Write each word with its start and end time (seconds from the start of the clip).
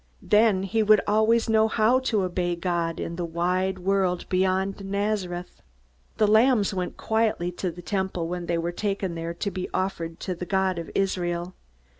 Then 0.23 0.63
he 0.63 0.81
would 0.81 0.99
always 1.05 1.47
know 1.47 1.67
how 1.67 1.99
to 1.99 2.23
obey 2.23 2.55
God 2.55 2.99
in 2.99 3.17
the 3.17 3.23
wide 3.23 3.77
world 3.77 4.27
beyond 4.29 4.83
Nazareth. 4.83 5.61
The 6.17 6.25
lambs 6.27 6.73
went 6.73 6.97
quietly 6.97 7.51
to 7.51 7.69
the 7.69 7.83
Temple 7.83 8.27
when 8.27 8.47
they 8.47 8.57
were 8.57 8.71
taken 8.71 9.13
there 9.13 9.35
to 9.35 9.51
be 9.51 9.69
offered 9.75 10.19
to 10.21 10.33
the 10.33 10.47
God 10.47 10.79
of 10.79 10.89
Israel. 10.95 11.53